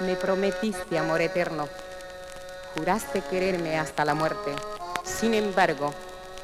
Me 0.00 0.14
prometiste 0.14 0.96
amor 0.96 1.20
eterno. 1.20 1.68
Juraste 2.76 3.20
quererme 3.22 3.78
hasta 3.78 4.04
la 4.04 4.14
muerte. 4.14 4.52
Sin 5.02 5.34
embargo, 5.34 5.92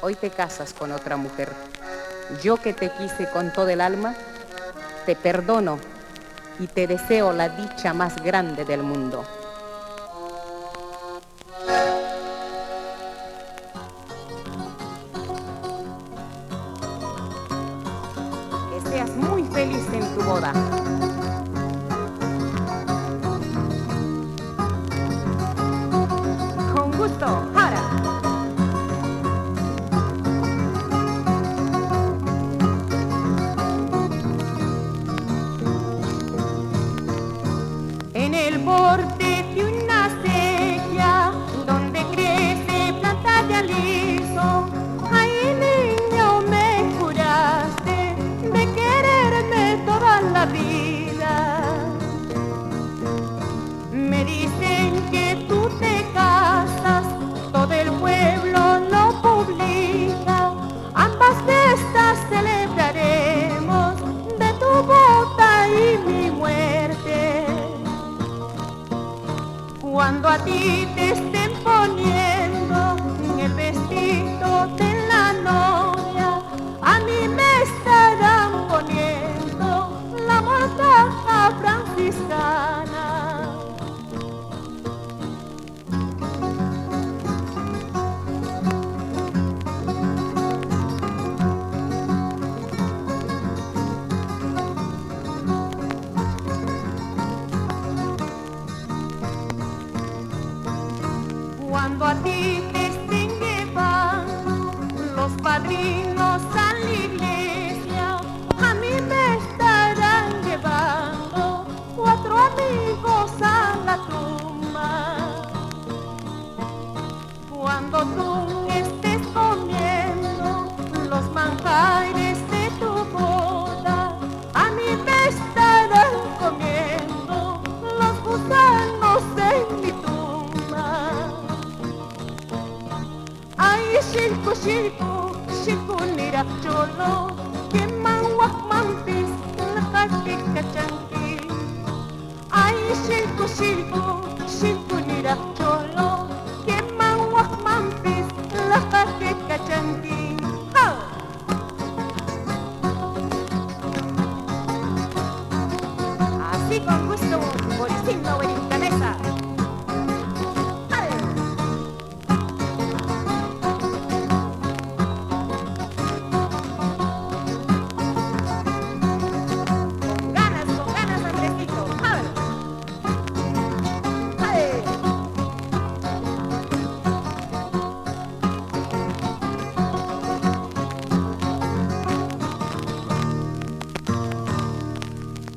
hoy 0.01 0.15
te 0.15 0.29
casas 0.29 0.73
con 0.73 0.91
otra 0.91 1.15
mujer. 1.15 1.53
Yo 2.43 2.57
que 2.57 2.73
te 2.73 2.91
quise 2.91 3.29
con 3.29 3.53
todo 3.53 3.69
el 3.69 3.79
alma, 3.79 4.13
te 5.05 5.15
perdono 5.15 5.79
y 6.59 6.67
te 6.67 6.85
deseo 6.85 7.31
la 7.31 7.47
dicha 7.47 7.93
más 7.93 8.21
grande 8.21 8.65
del 8.65 8.83
mundo. 8.83 9.25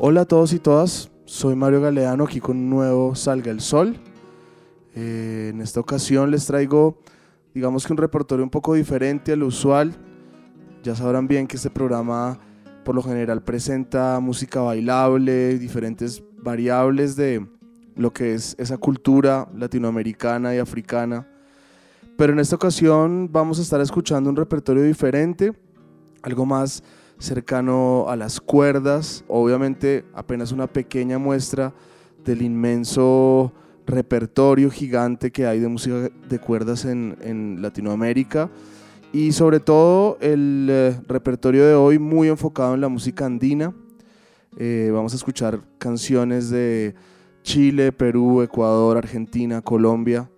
Hola 0.00 0.22
a 0.22 0.24
todos 0.24 0.54
y 0.54 0.58
todas, 0.58 1.10
soy 1.38 1.54
Mario 1.54 1.80
Galeano 1.80 2.24
aquí 2.24 2.40
con 2.40 2.56
un 2.56 2.68
nuevo 2.68 3.14
Salga 3.14 3.52
el 3.52 3.60
Sol. 3.60 3.96
Eh, 4.96 5.52
en 5.54 5.60
esta 5.60 5.78
ocasión 5.78 6.32
les 6.32 6.46
traigo, 6.46 6.98
digamos 7.54 7.86
que 7.86 7.92
un 7.92 7.96
repertorio 7.96 8.42
un 8.42 8.50
poco 8.50 8.74
diferente 8.74 9.30
al 9.30 9.44
usual. 9.44 9.94
Ya 10.82 10.96
sabrán 10.96 11.28
bien 11.28 11.46
que 11.46 11.54
este 11.54 11.70
programa 11.70 12.40
por 12.84 12.96
lo 12.96 13.04
general 13.04 13.40
presenta 13.44 14.18
música 14.18 14.62
bailable, 14.62 15.60
diferentes 15.60 16.20
variables 16.42 17.14
de 17.14 17.46
lo 17.94 18.12
que 18.12 18.34
es 18.34 18.56
esa 18.58 18.76
cultura 18.76 19.48
latinoamericana 19.54 20.56
y 20.56 20.58
africana. 20.58 21.24
Pero 22.16 22.32
en 22.32 22.40
esta 22.40 22.56
ocasión 22.56 23.28
vamos 23.30 23.60
a 23.60 23.62
estar 23.62 23.80
escuchando 23.80 24.28
un 24.28 24.34
repertorio 24.34 24.82
diferente, 24.82 25.52
algo 26.20 26.44
más 26.44 26.82
cercano 27.18 28.06
a 28.08 28.16
las 28.16 28.40
cuerdas, 28.40 29.24
obviamente 29.28 30.04
apenas 30.14 30.52
una 30.52 30.66
pequeña 30.66 31.18
muestra 31.18 31.72
del 32.24 32.42
inmenso 32.42 33.52
repertorio 33.86 34.70
gigante 34.70 35.30
que 35.30 35.46
hay 35.46 35.60
de 35.60 35.68
música 35.68 36.10
de 36.28 36.38
cuerdas 36.38 36.84
en, 36.84 37.60
Latinoamérica 37.60 38.50
y 39.12 39.32
sobre 39.32 39.60
todo 39.60 40.18
el 40.20 40.68
eh, 40.70 41.00
repertorio 41.08 41.66
de 41.66 41.74
hoy 41.74 41.98
muy 41.98 42.28
enfocado 42.28 42.74
en 42.74 42.82
la 42.82 42.88
música 42.88 43.24
andina. 43.24 43.74
Eh, 44.58 44.90
vamos 44.92 45.14
a 45.14 45.16
escuchar 45.16 45.60
canciones 45.78 46.50
de 46.50 46.94
Chile, 47.42 47.92
Perú, 47.92 48.42
Ecuador, 48.42 48.98
Argentina, 48.98 49.62
Colombia, 49.62 50.28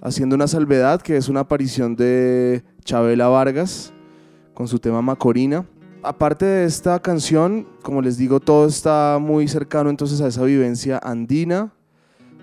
haciendo 0.00 0.34
una 0.34 0.46
salvedad 0.46 1.02
que 1.02 1.16
es 1.16 1.28
una 1.28 1.40
aparición 1.40 1.94
de 1.96 2.62
Chabela 2.84 3.28
Vargas 3.28 3.92
con 4.54 4.66
su 4.66 4.78
tema 4.78 5.02
Macorina. 5.02 5.66
Aparte 6.02 6.46
de 6.46 6.64
esta 6.64 6.98
canción, 6.98 7.66
como 7.82 8.00
les 8.00 8.16
digo, 8.16 8.40
todo 8.40 8.66
está 8.66 9.18
muy 9.20 9.46
cercano 9.48 9.90
entonces 9.90 10.22
a 10.22 10.28
esa 10.28 10.42
vivencia 10.44 10.98
andina. 11.02 11.74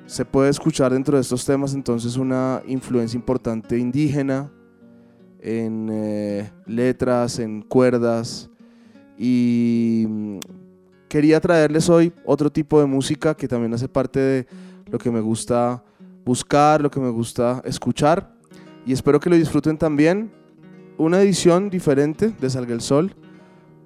Se 0.05 0.25
puede 0.25 0.51
escuchar 0.51 0.93
dentro 0.93 1.17
de 1.17 1.21
estos 1.21 1.43
temas 1.43 1.73
entonces 1.73 2.17
una 2.17 2.61
influencia 2.67 3.17
importante 3.17 3.79
indígena 3.79 4.51
en 5.39 5.89
eh, 5.91 6.51
letras, 6.67 7.39
en 7.39 7.63
cuerdas. 7.63 8.47
Y 9.17 10.05
mm, 10.07 10.37
quería 11.09 11.41
traerles 11.41 11.89
hoy 11.89 12.13
otro 12.25 12.51
tipo 12.51 12.79
de 12.79 12.85
música 12.85 13.35
que 13.35 13.47
también 13.47 13.73
hace 13.73 13.89
parte 13.89 14.19
de 14.19 14.47
lo 14.85 14.99
que 14.99 15.09
me 15.09 15.19
gusta 15.19 15.83
buscar, 16.23 16.79
lo 16.79 16.91
que 16.91 16.99
me 16.99 17.09
gusta 17.09 17.63
escuchar. 17.65 18.35
Y 18.85 18.93
espero 18.93 19.19
que 19.19 19.31
lo 19.31 19.35
disfruten 19.35 19.79
también. 19.79 20.31
Una 20.99 21.21
edición 21.21 21.71
diferente 21.71 22.29
de 22.39 22.49
Salga 22.51 22.75
el 22.75 22.81
Sol 22.81 23.15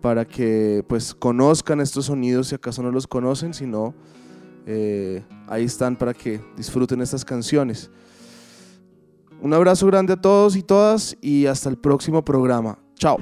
para 0.01 0.25
que 0.25 0.83
pues 0.87 1.13
conozcan 1.13 1.79
estos 1.79 2.07
sonidos 2.07 2.47
si 2.47 2.55
acaso 2.55 2.81
no 2.81 2.91
los 2.91 3.07
conocen, 3.07 3.53
sino 3.53 3.93
eh, 4.65 5.23
ahí 5.47 5.65
están 5.65 5.95
para 5.95 6.13
que 6.13 6.41
disfruten 6.57 7.01
estas 7.01 7.23
canciones. 7.23 7.91
Un 9.41 9.53
abrazo 9.53 9.87
grande 9.87 10.13
a 10.13 10.17
todos 10.17 10.55
y 10.55 10.63
todas 10.63 11.15
y 11.21 11.45
hasta 11.45 11.69
el 11.69 11.77
próximo 11.77 12.23
programa. 12.23 12.77
Chao. 12.95 13.17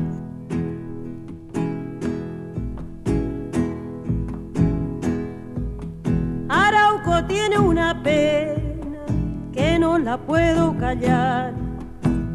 Arauco 6.49 7.25
tiene 7.27 7.59
una 7.59 8.01
pena 8.01 9.05
que 9.53 9.79
no 9.79 9.97
la 9.97 10.17
puedo 10.17 10.77
callar. 10.77 11.53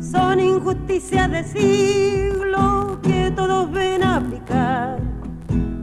Son 0.01 0.39
injusticias 0.39 1.31
de 1.31 1.45
siglo 1.45 2.84
que 3.05 3.31
todos 3.31 3.71
ven 3.71 4.03
aplicar. 4.03 4.99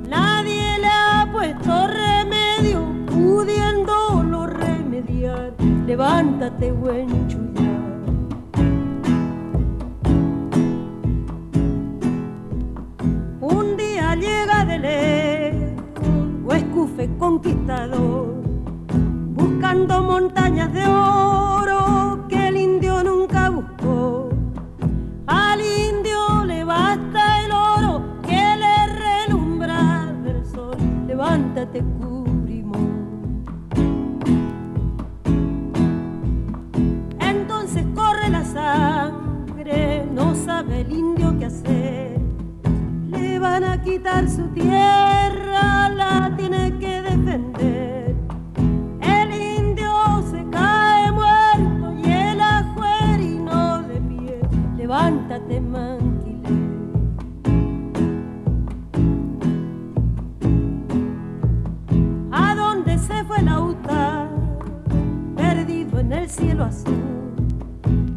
Nadie 0.09 0.79
le 0.79 0.87
ha 0.87 1.29
puesto 1.31 1.87
remedio, 1.87 2.79
pudiéndolo 3.05 4.47
remediar. 4.47 5.53
Levántate, 5.85 6.71
buen 6.71 7.27
chullar. 7.27 7.71
Un 13.39 13.77
día 13.77 14.15
llega 14.15 14.65
de 14.65 14.79
lejos, 14.79 16.45
o 16.47 16.53
escufe 16.53 17.09
conquistador, 17.19 18.41
buscando 19.35 20.01
montañas 20.01 20.73
de 20.73 20.85
oro 20.85 21.40
Entonces 37.19 37.85
corre 37.95 38.29
la 38.29 38.43
sangre, 38.43 40.05
no 40.13 40.35
sabe 40.35 40.81
el 40.81 40.91
indio 40.91 41.33
qué 41.39 41.45
hacer. 41.45 42.19
Le 43.09 43.39
van 43.39 43.63
a 43.63 43.81
quitar 43.81 44.29
su 44.29 44.47
tierra, 44.49 45.10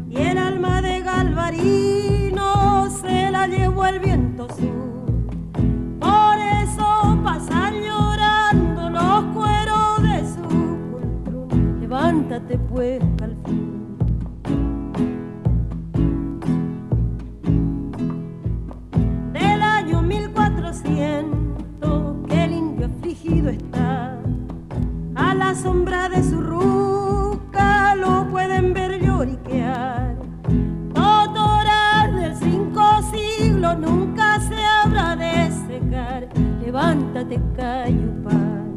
Y 0.07 0.17
el 0.17 0.37
alma 0.37 0.79
de 0.79 1.01
Galvarino 1.01 2.91
se 2.91 3.31
la 3.31 3.47
llevó 3.47 3.87
el 3.87 3.99
viento 3.99 4.47
sur. 4.49 5.05
Por 5.99 6.37
eso 6.61 7.19
pasan 7.23 7.73
llorando 7.81 8.91
los 8.91 9.23
cueros 9.33 10.03
de 10.03 10.19
su 10.27 10.77
poltrón. 10.91 11.79
Levántate 11.81 12.59
pues, 12.59 13.01
Levántate, 37.15 37.39
cayupán. 37.55 38.75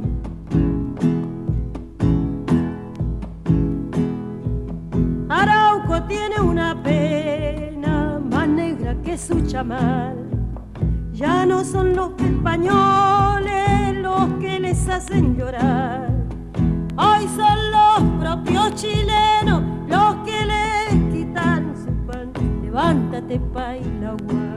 Arauco 5.29 6.00
tiene 6.05 6.40
una 6.40 6.81
pena 6.81 8.20
más 8.31 8.46
negra 8.46 8.94
que 9.02 9.19
su 9.19 9.44
chamal. 9.44 10.17
Ya 11.12 11.44
no 11.46 11.64
son 11.64 11.96
los 11.96 12.12
españoles 12.20 13.96
los 14.02 14.29
que 14.40 14.61
les 14.61 14.88
hacen 14.88 15.37
llorar. 15.37 16.08
Hoy 16.96 17.26
son 17.35 17.58
los 17.73 18.20
propios 18.20 18.73
chilenos 18.76 19.62
los 19.88 20.14
que 20.25 20.46
les 20.46 21.12
quitan 21.12 21.75
su 21.75 21.90
pan. 22.06 22.32
Levántate, 22.62 23.40
Pailagua. 23.52 24.48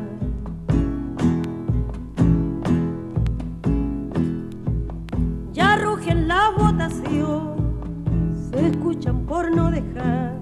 Se 8.50 8.68
escuchan 8.68 9.26
por 9.26 9.54
no 9.54 9.70
dejar. 9.70 10.34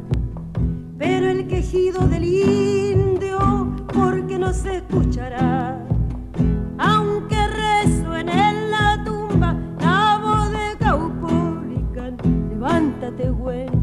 Pero 0.97 1.29
el 1.29 1.47
quejido 1.47 2.07
del 2.07 2.23
indio, 2.23 3.39
porque 3.93 4.37
no 4.37 4.53
se 4.53 4.77
escuchará. 4.77 5.83
Aunque 6.77 7.37
resuene 7.47 8.49
en 8.49 8.71
la 8.71 9.03
tumba 9.03 9.55
la 9.79 10.19
voz 10.23 10.51
de 10.51 10.77
Caupolicán, 10.79 12.17
levántate, 12.49 13.29
buen 13.31 13.78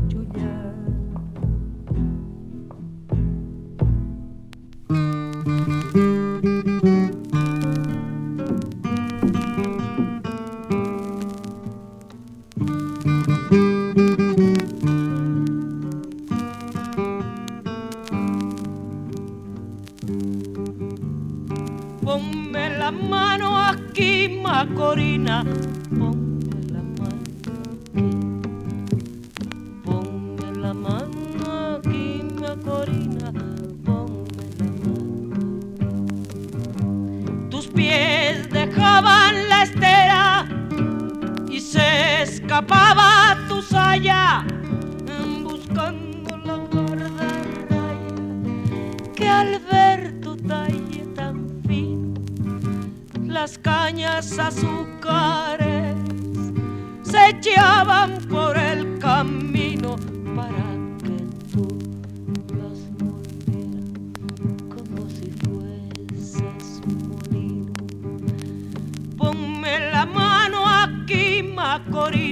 escapaba 42.56 43.36
tu 43.48 43.60
saya 43.60 44.42
buscando 45.44 46.38
la 46.38 46.56
guardarraya 46.56 47.92
que 49.14 49.28
al 49.28 49.58
ver 49.70 50.18
tu 50.22 50.34
talle 50.38 51.04
tan 51.14 51.60
fino, 51.68 52.14
las 53.26 53.58
cañas 53.58 54.38
azúcares 54.38 55.96
se 57.02 57.28
echaban 57.28 58.15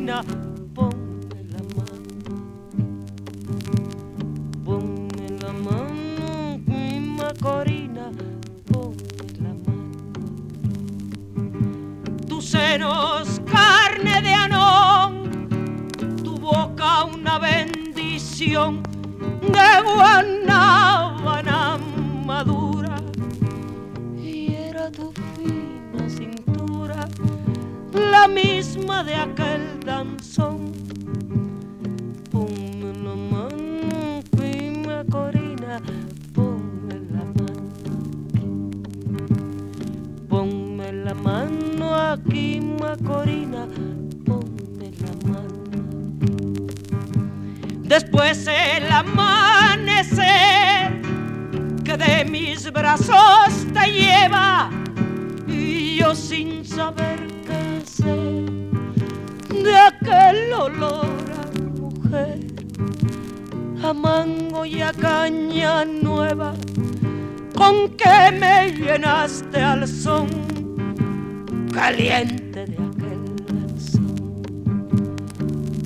Macorina, 0.04 0.22
ponme 0.74 1.40
la 1.50 1.62
mano. 1.76 2.12
Ponme 4.62 5.28
la 5.40 5.52
mano, 5.52 6.60
mi 6.66 7.00
Macorina, 7.00 8.10
ponme 8.70 9.26
la 9.40 9.54
mano. 9.64 9.92
Tus 12.28 12.44
senos, 12.50 13.40
carne 13.50 14.20
de 14.20 14.34
anón, 14.34 15.12
tu 16.22 16.36
boca 16.36 17.04
una 17.04 17.38
bendición 17.38 18.82
de 19.40 19.82
guanábana 19.94 21.78
madura. 22.26 22.96
Y 24.22 24.52
era 24.54 24.90
tu 24.90 25.12
fina 25.34 26.08
cintura 26.10 27.08
la 27.94 28.28
misma 28.28 29.02
de 29.02 29.14
aquel 29.14 29.73
la 41.02 41.14
mano 41.14 41.94
aquí, 41.94 42.60
Macorina, 42.60 43.66
ponme 44.24 44.92
la 45.02 45.12
mano. 45.28 46.68
Después 47.82 48.46
el 48.46 48.90
amanecer 48.92 50.22
que 51.84 51.96
de 51.96 52.24
mis 52.24 52.70
brazos 52.72 53.66
te 53.72 53.90
lleva 53.90 54.70
y 55.46 55.96
yo 55.96 56.14
sin 56.14 56.64
saber 56.64 57.18
qué 57.46 57.80
hacer 57.82 58.44
de 59.50 59.76
aquel 59.76 60.52
olor 60.52 61.06
a 61.40 61.46
mujer, 61.80 62.40
a 63.82 63.92
mango 63.92 64.64
y 64.64 64.80
a 64.80 64.92
caña 64.92 65.84
nueva, 65.84 66.54
con 67.56 67.90
que 67.96 68.32
me 68.38 68.70
llenaste 68.72 69.60
al 69.60 69.88
son 69.88 70.63
caliente 71.74 72.66
de 72.66 72.76
aquel 72.76 73.80
sol. 73.80 74.42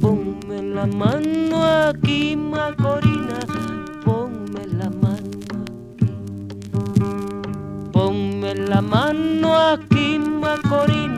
Ponme 0.01 0.63
la 0.75 0.87
mano 0.87 1.65
aquí, 1.89 2.37
Macorina, 2.37 3.39
ponme 4.05 4.67
la 4.67 4.91
mano 4.91 5.39
aquí. 5.65 6.13
Ponme 7.91 8.55
la 8.55 8.83
mano 8.83 9.57
aquí, 9.57 10.19
Macorina. 10.19 11.18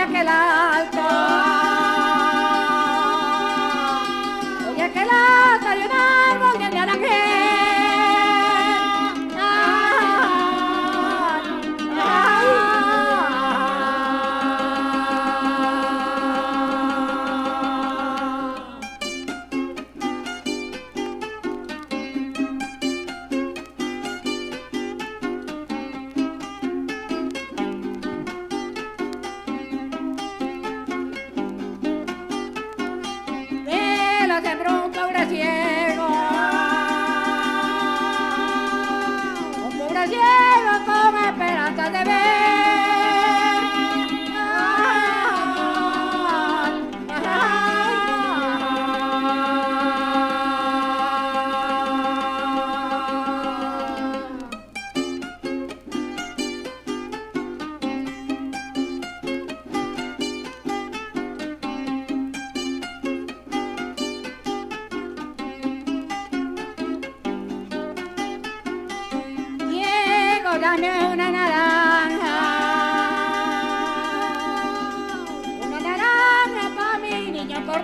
aquel 0.00 0.28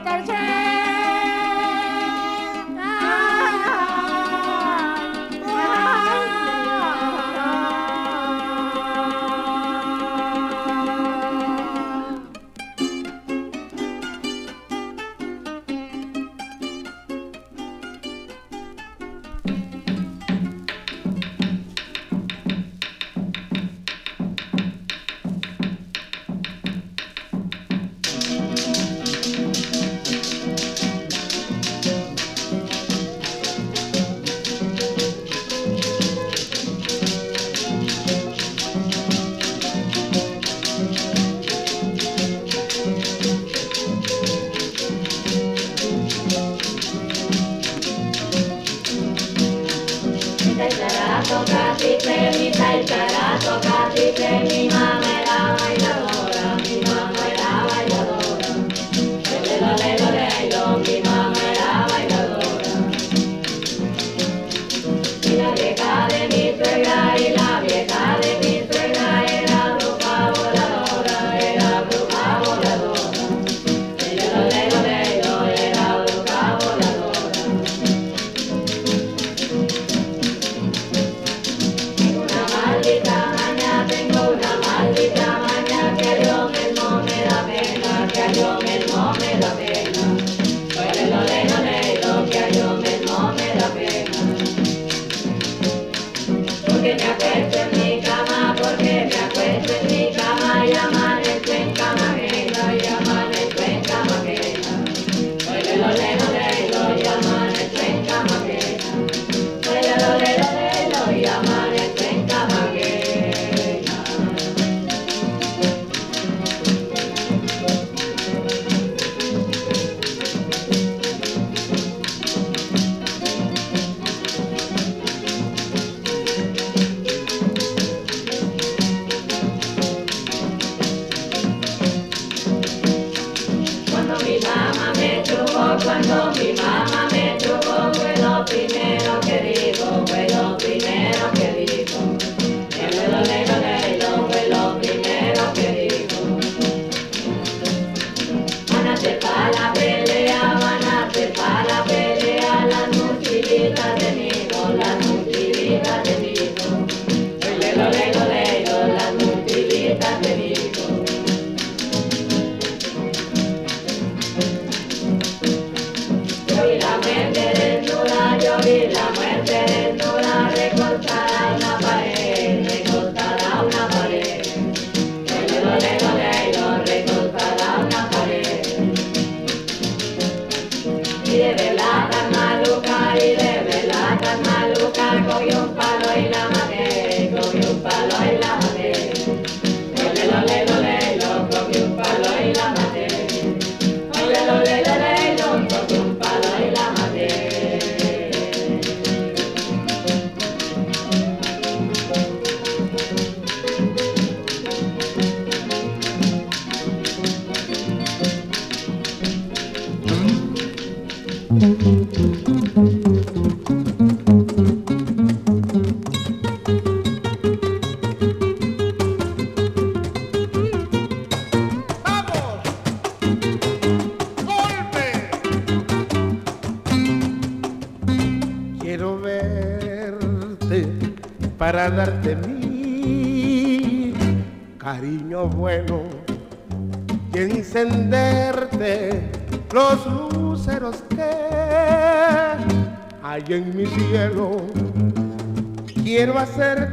cortar 0.02 0.24
ya. 0.26 0.53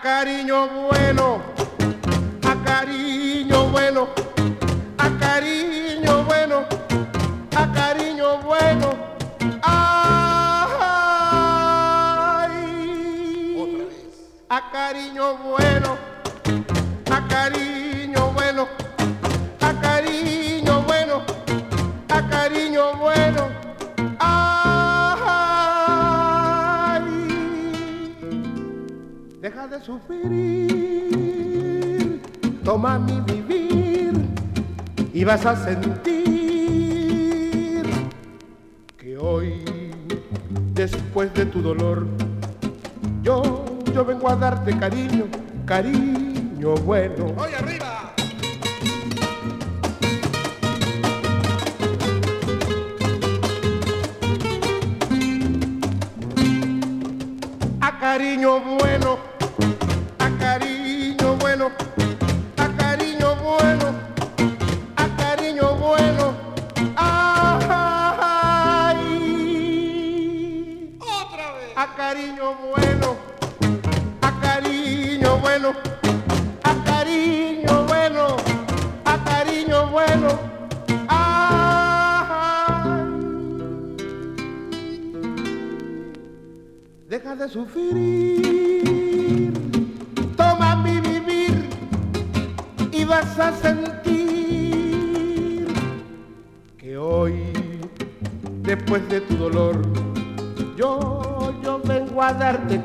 a 0.00 0.02
cariño 0.02 0.66
bueno, 0.88 1.42
a 2.42 2.54
cariño 2.64 3.68
bueno, 3.68 4.08
a 4.96 5.10
cariño 5.18 6.24
bueno, 6.24 6.64
a 7.54 7.70
cariño 7.70 8.38
bueno. 8.38 8.96
Ay, 12.20 13.56
Otra 13.60 13.84
vez. 13.84 14.38
a 14.48 14.70
cariño 14.70 15.36
bueno, 15.36 15.98
de 29.70 29.80
sufrir, 29.80 31.30
toma 32.64 32.98
mi 32.98 33.20
vivir 33.20 34.12
y 35.14 35.22
vas 35.22 35.46
a 35.46 35.54
sentir 35.64 36.22
que 38.98 39.16
hoy, 39.16 39.62
después 40.74 41.32
de 41.34 41.46
tu 41.46 41.62
dolor, 41.62 42.04
yo, 43.22 43.64
yo 43.94 44.04
vengo 44.04 44.28
a 44.28 44.34
darte 44.34 44.76
cariño, 44.76 45.26
cariño 45.66 46.74
bueno. 46.84 47.26
¡Hoy 47.36 47.54
arriba! 47.54 48.12
A 57.80 57.98
cariño 58.00 58.58
bueno 58.80 59.29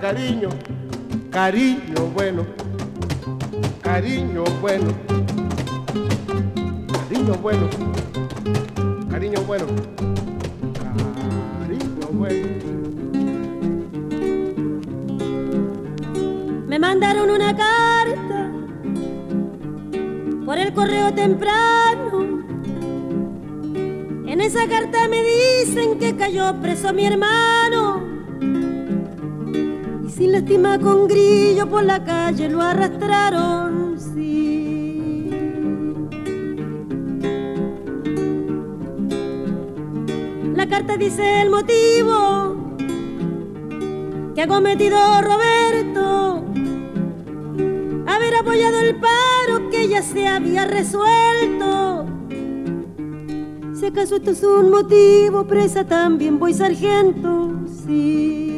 cariño, 0.06 0.50
cariño 1.32 2.02
bueno, 2.13 2.46
cariño 3.82 4.44
bueno, 4.62 4.91
cariño 6.94 7.34
bueno, 7.41 7.68
cariño 9.10 9.41
bueno, 9.48 9.65
cariño 11.60 12.08
bueno. 12.12 12.65
mandaron 16.78 17.32
una 17.32 17.56
carta 17.56 18.52
por 20.46 20.60
el 20.60 20.72
correo 20.72 21.15
temprano. 21.15 22.44
En 24.28 24.39
esa 24.39 24.68
carta 24.68 25.08
me 25.08 25.24
dicen 25.24 25.98
que 25.98 26.15
cayó 26.15 26.62
preso 26.62 26.94
mi 26.94 27.08
hermano. 27.08 27.64
Lástima 30.36 30.78
con 30.78 31.08
grillo 31.08 31.65
por 31.65 31.86
la 31.86 32.04
calle 32.04 32.50
lo 32.50 32.62
arrastraron, 32.62 33.98
sí. 33.98 35.30
La 40.54 40.67
carta 40.67 40.98
dice 40.98 41.41
el 41.41 41.50
motivo 41.50 42.58
que 44.36 44.41
ha 44.41 44.48
cometido 44.48 44.98
Roberto, 45.21 46.43
haber 48.06 48.36
apoyado 48.36 48.82
el 48.82 48.98
paro 48.98 49.69
que 49.71 49.88
ya 49.88 50.02
se 50.02 50.28
había 50.28 50.65
resuelto. 50.65 52.08
Si 53.74 53.86
acaso 53.86 54.17
esto 54.17 54.32
es 54.32 54.43
un 54.43 54.69
motivo, 54.69 55.48
presa 55.48 55.86
también 55.86 56.39
voy 56.39 56.54
sargento, 56.54 57.54
sí. 57.88 58.55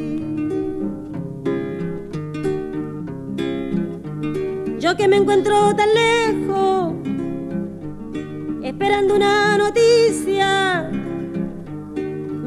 Yo 4.79 4.95
que 4.95 5.07
me 5.07 5.17
encuentro 5.17 5.75
tan 5.75 5.89
lejos, 5.93 6.93
esperando 8.63 9.15
una 9.15 9.57
noticia 9.57 10.91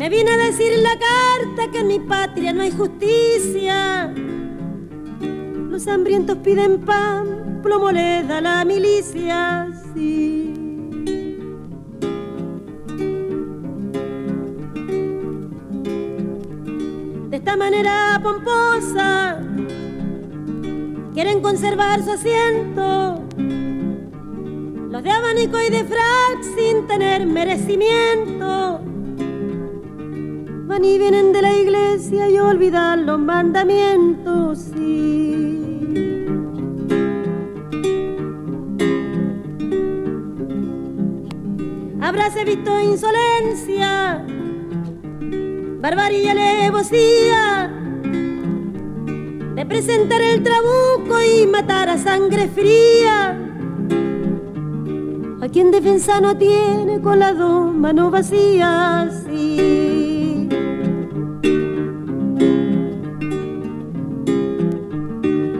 me 0.01 0.09
vine 0.09 0.31
a 0.31 0.37
decir 0.39 0.79
la 0.79 0.99
carta 0.99 1.71
que 1.71 1.81
en 1.81 1.87
mi 1.87 1.99
patria 1.99 2.55
no 2.55 2.63
hay 2.63 2.71
justicia. 2.71 4.11
Los 5.69 5.87
hambrientos 5.87 6.39
piden 6.39 6.81
pan, 6.87 7.61
plomo 7.63 7.93
le 7.93 8.23
da 8.23 8.41
la 8.41 8.65
milicia, 8.65 9.69
sí. 9.93 10.55
De 17.29 17.37
esta 17.37 17.57
manera 17.59 18.19
pomposa, 18.23 19.39
quieren 21.15 21.41
conservar 21.41 22.03
su 22.03 22.13
asiento. 22.13 23.23
Los 24.91 25.03
de 25.03 25.11
abanico 25.11 25.61
y 25.61 25.71
de 25.71 25.85
frac 25.85 26.43
sin 26.57 26.87
tener 26.87 27.27
merecimiento 27.27 28.81
van 30.67 30.85
y 30.85 30.99
vienen 30.99 31.33
de 31.33 31.43
la 31.43 31.53
iglesia 31.53 32.29
y 32.29 32.39
olvidan 32.39 33.05
los 33.07 33.19
mandamientos, 33.19 34.59
sí. 34.73 35.57
Habráse 42.01 42.45
visto 42.45 42.81
insolencia, 42.81 44.25
barbarie 45.81 46.23
y 46.23 46.29
alevosía 46.29 47.60
de 49.61 49.67
presentar 49.67 50.23
el 50.23 50.43
trabuco 50.43 51.21
y 51.21 51.47
matar 51.47 51.91
a 51.91 51.99
sangre 51.99 52.49
fría. 52.49 53.39
A 55.43 55.49
quien 55.49 55.71
defensa 55.71 56.19
no 56.19 56.35
tiene 56.39 57.03
con 57.03 57.19
las 57.19 57.37
dos 57.37 57.75
manos 57.75 58.11
vacías. 58.11 59.23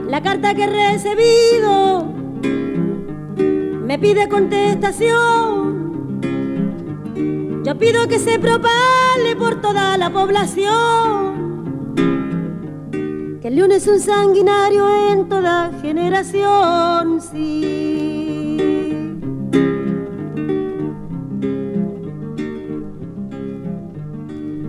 La 0.09 0.23
carta 0.23 0.55
que 0.55 0.63
he 0.63 0.93
recibido 0.93 2.05
me 3.85 3.99
pide 3.99 4.27
contestación. 4.27 6.21
Yo 7.63 7.77
pido 7.77 8.07
que 8.07 8.17
se 8.17 8.39
propale 8.39 9.35
por 9.37 9.61
toda 9.61 9.95
la 9.99 10.09
población. 10.09 11.30
Que 13.41 13.47
el 13.47 13.55
león 13.55 13.71
es 13.71 13.87
un 13.87 13.99
sanguinario 13.99 14.87
en 15.09 15.27
toda 15.27 15.71
generación, 15.81 17.19
sí. 17.19 19.17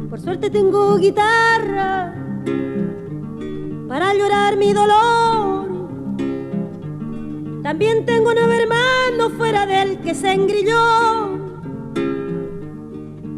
Por 0.09 0.19
suerte 0.21 0.49
tengo 0.49 0.97
guitarra 0.97 2.15
para 3.89 4.15
llorar 4.15 4.57
mi 4.57 4.73
dolor. 4.73 5.69
También 7.63 8.07
tengo 8.07 8.33
nueve 8.33 8.63
hermanos 8.63 9.33
fuera 9.37 9.67
del 9.67 9.99
que 9.99 10.15
se 10.15 10.33
engrilló. 10.33 11.39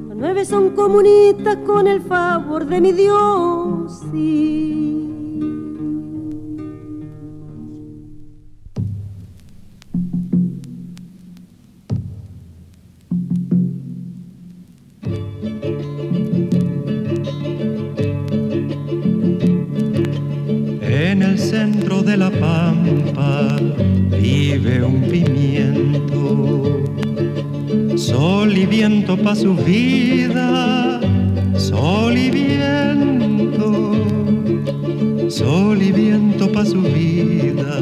Los 0.08 0.16
nueve 0.16 0.44
son 0.44 0.76
comunistas 0.76 1.56
con 1.66 1.88
el 1.88 2.00
favor 2.02 2.66
de 2.66 2.80
mi 2.80 2.92
Dios. 2.92 4.00
sí. 4.12 4.63
Viento 28.66 29.16
pa' 29.16 29.34
su 29.34 29.54
vida, 29.54 31.00
sol 31.56 32.16
y 32.16 32.30
viento. 32.30 33.92
Sol 35.28 35.82
y 35.82 35.92
viento 35.92 36.50
pa' 36.52 36.64
su 36.64 36.80
vida, 36.80 37.78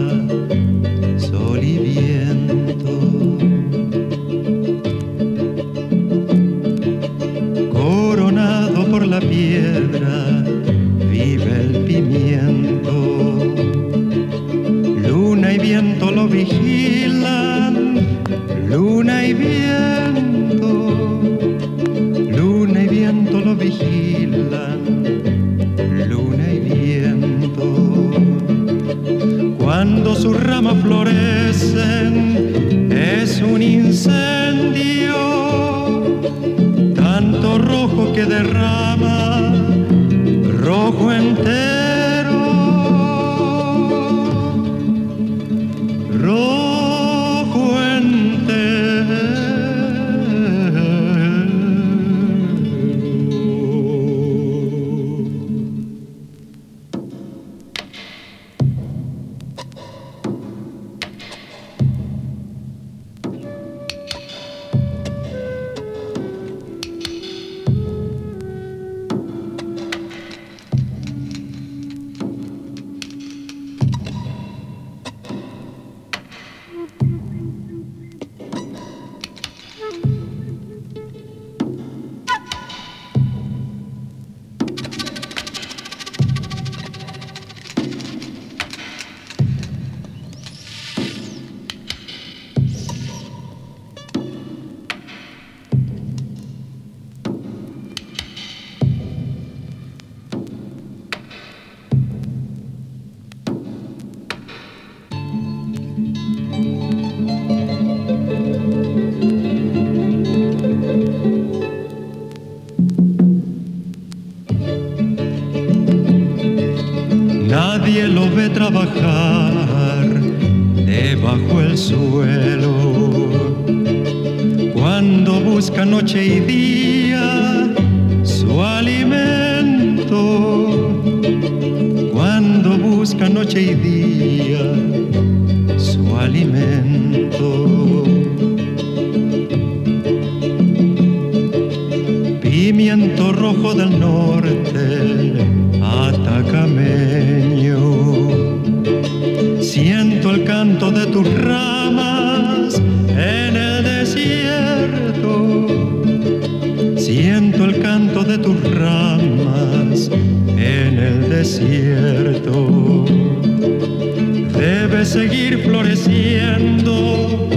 floreciendo 165.58 167.48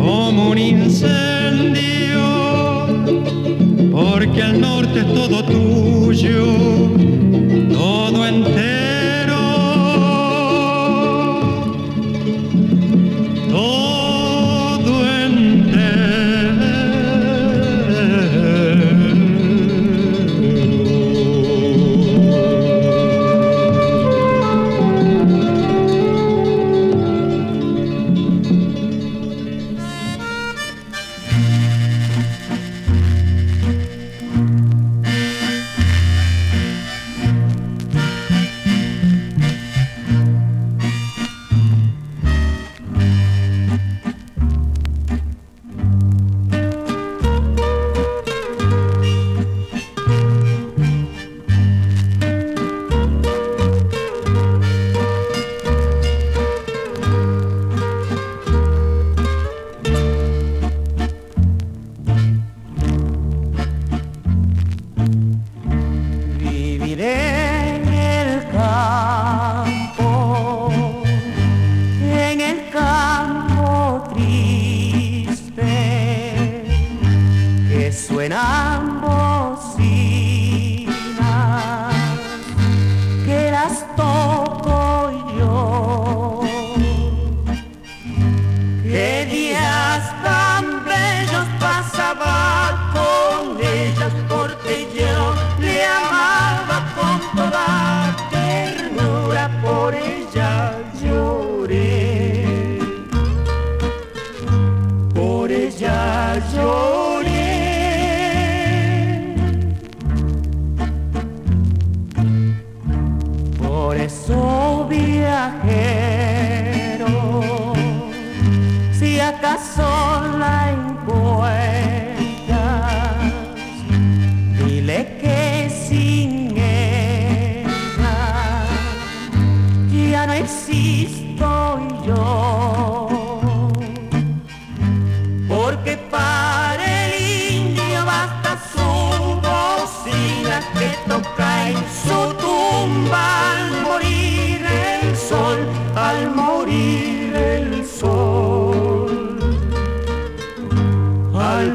como 0.00 0.50
un 0.50 0.58
incendio, 0.58 2.20
porque 3.90 4.42
al 4.42 4.60
norte 4.60 5.00
es 5.00 5.14
todo 5.14 5.44
tuyo. 5.44 5.61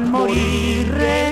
morir. 0.08 1.27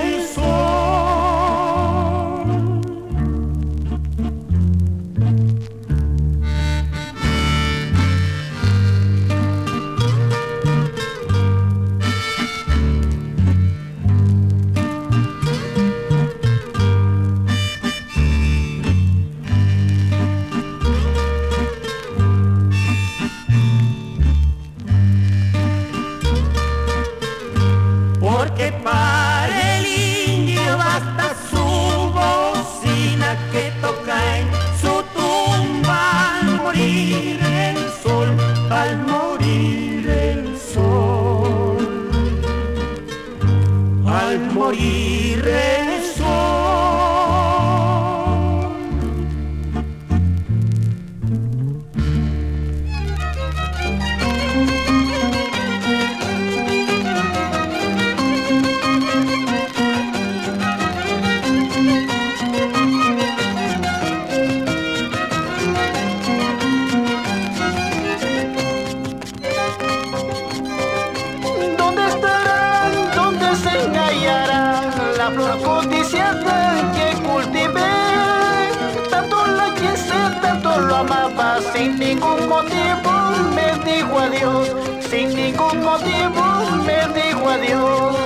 amaba 80.96 81.60
sin 81.72 81.98
ningún 81.98 82.48
motivo 82.48 83.12
me 83.54 83.68
dijo 83.84 84.18
adiós. 84.18 84.68
Sin 85.10 85.28
ningún 85.34 85.82
motivo 85.82 86.44
me 86.86 86.98
dijo 87.18 87.48
adiós. 87.56 88.16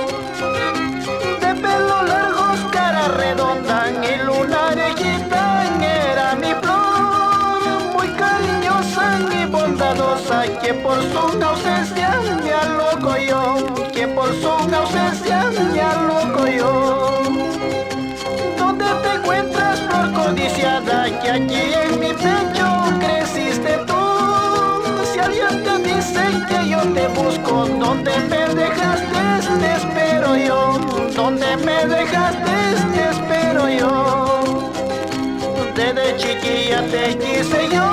De 1.41 1.51
pelo 1.63 1.97
largos 2.03 2.59
cara 2.71 3.07
redonda 3.09 3.79
y 4.09 4.23
lunares 4.25 4.95
era 5.81 6.35
mi 6.35 6.53
flor. 6.61 7.61
Muy 7.93 8.07
cariñosa 8.21 9.05
y 9.39 9.45
bondadosa 9.45 10.43
que 10.61 10.73
por 10.73 10.99
su 11.11 11.43
ausencia 11.43 12.09
me 12.43 12.53
aloco 12.53 13.17
yo. 13.17 13.43
Que 13.93 14.07
por 14.07 14.29
su 14.41 14.47
ausencia 14.49 15.51
me 15.73 15.81
aloco 15.81 16.47
yo. 16.47 16.71
¿Dónde 18.57 18.85
te 19.03 19.09
encuentras 19.15 19.79
por 19.81 20.13
codiciada 20.13 21.05
que 21.21 21.29
aquí 21.31 21.63
en 21.83 21.99
mi 21.99 22.13
pecho 22.13 22.60
¿dónde 27.79 28.11
me 28.29 28.55
dejaste? 28.55 29.21
Te 29.59 29.73
espero 29.75 30.35
yo, 30.35 30.79
¿dónde 31.15 31.57
me 31.57 31.85
dejaste? 31.85 32.51
Te 32.93 33.09
espero 33.09 33.69
yo. 33.69 34.71
Desde 35.75 36.17
chiquilla 36.17 36.81
te 36.91 37.17
quise 37.17 37.69
yo, 37.69 37.85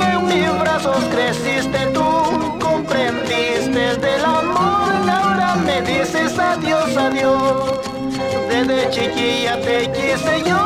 en 0.00 0.26
mis 0.26 0.60
brazos 0.60 1.04
creciste 1.10 1.86
tú, 1.92 2.58
comprendiste 2.60 3.96
del 3.96 4.24
amor, 4.24 4.92
ahora 5.10 5.54
me 5.56 5.82
dices 5.82 6.38
adiós, 6.38 6.96
adiós. 6.96 7.80
Desde 8.48 8.90
chiquilla 8.90 9.60
te 9.60 9.90
quise 9.92 10.42
yo, 10.46 10.60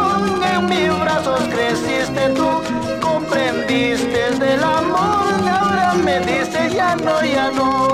en 0.52 0.66
mis 0.66 1.00
brazos 1.00 1.40
creciste 1.52 2.28
tú, 2.36 2.48
comprendiste 3.00 4.30
del 4.38 4.62
amor, 4.62 5.48
ahora 5.50 5.94
me 5.94 6.20
dices 6.20 6.72
ya 6.74 6.94
no, 6.96 7.24
ya 7.24 7.50
no, 7.50 7.87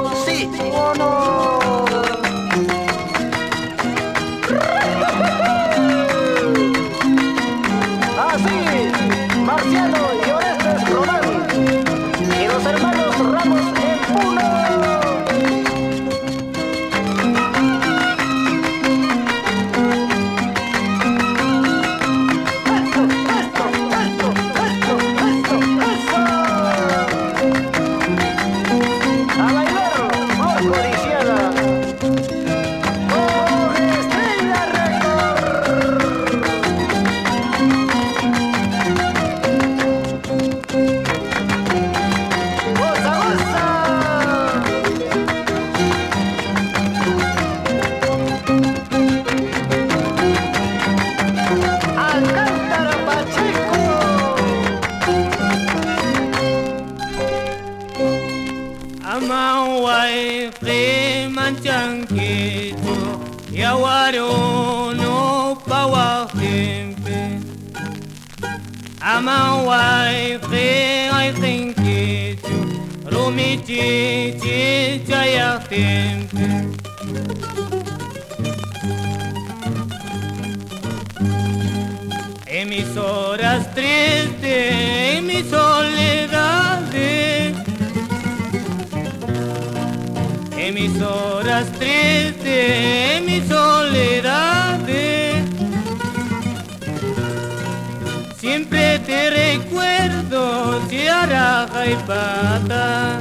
Chiaraja 101.24 101.86
y 101.86 101.96
Pata, 102.06 103.18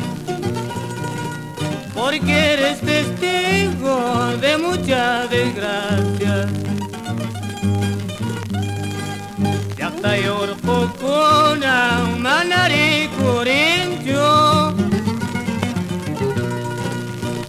porque 1.94 2.54
eres 2.54 2.82
testigo 2.82 4.28
de 4.42 4.58
muchas 4.58 5.30
desgracias. 5.30 6.50
Yakta 9.78 10.18
yorko 10.18 10.92
kuna 11.00 12.02
manari 12.20 13.10
kurincho 13.18 14.76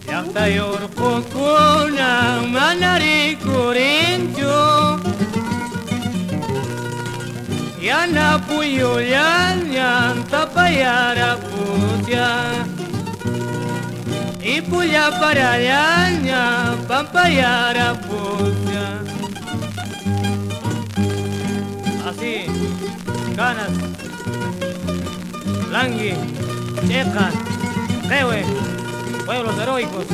Yakta 0.06 0.48
yorko 0.48 1.22
kuna 1.32 2.42
manari 2.46 3.36
kurincho 3.42 4.93
Yana 7.84 8.40
puyo 8.48 8.96
yan 8.96 10.24
tapayara 10.32 11.36
puya 11.36 12.64
Y 14.40 14.64
puya 14.64 15.12
para 15.20 15.60
yaña 15.60 16.72
pampayara 16.88 17.92
puya 18.08 19.04
Así, 22.08 22.48
ganas, 23.36 23.76
Langui, 25.70 26.16
Checa, 26.88 27.28
Rewe, 28.08 28.44
pueblos 29.26 29.58
heroicos 29.58 30.06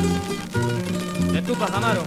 de 1.32 1.42
Tupac 1.42 1.72
Amaro. 1.72 2.02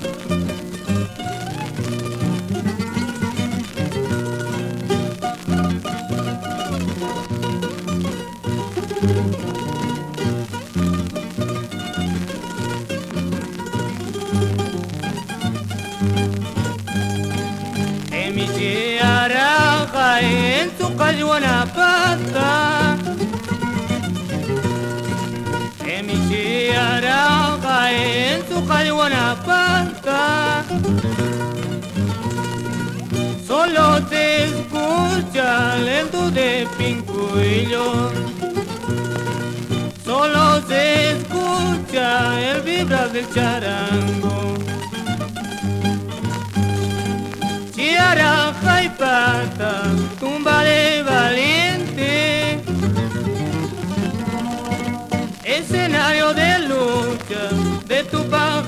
Tu 21.33 21.39
cayuana 21.39 21.65
pata. 21.73 22.97
En 25.85 26.05
mi 26.05 26.13
chiaraja, 26.27 27.91
en 27.91 28.43
tu 28.43 28.67
cayuana 28.67 29.35
pata. 29.45 30.63
Solo 33.47 34.01
te 34.09 34.45
escucha 34.45 35.77
lento 35.77 36.29
de 36.31 36.67
pincuillo. 36.77 38.11
Solo 40.05 40.61
se 40.67 41.11
escucha 41.11 42.41
el 42.41 42.61
vibrar 42.61 43.11
del 43.11 43.27
charango. 43.33 44.53
Chiaraja 47.75 48.83
y 48.83 48.89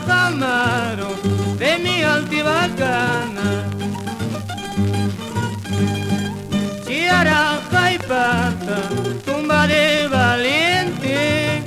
pajamaro, 0.05 1.09
de 1.57 1.77
mi 1.79 2.03
altiva 2.03 2.67
gana. 2.77 3.49
Chiaraja 6.85 7.93
y 7.93 7.97
pata, 7.99 8.77
tumba 9.25 9.67
de 9.67 10.07
valiente. 10.07 11.63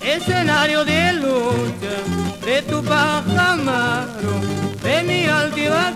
Escenario 0.00 0.84
de 0.84 1.12
lucha 1.14 1.96
de 2.44 2.62
tu 2.62 2.82
pajamaro, 2.82 4.34
de 4.82 5.02
mi 5.02 5.24
altiva 5.26 5.92